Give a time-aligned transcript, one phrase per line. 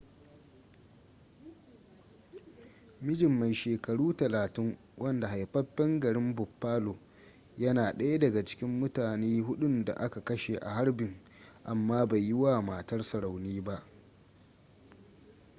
[3.01, 6.95] mijin mai shekaru 30 wanda haifaffen garin buffalo
[7.57, 11.15] yana daya daga cikin mutane hudun da aka kashe a harbin
[11.63, 13.83] amma bai yi wa matarsa rauni ba